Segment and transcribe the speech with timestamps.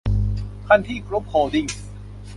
[0.67, 1.83] คันทรี่ กรุ๊ป โฮลดิ้งส์